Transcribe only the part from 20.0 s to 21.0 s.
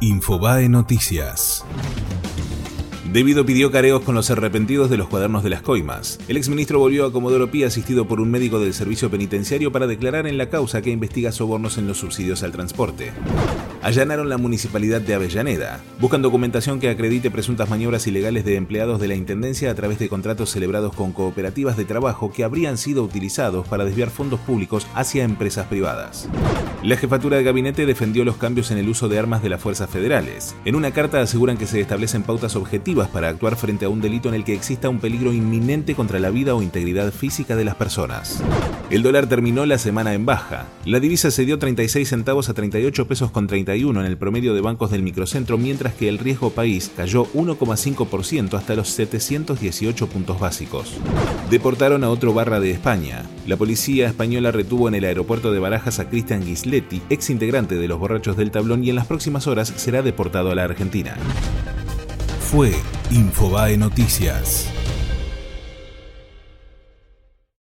de contratos celebrados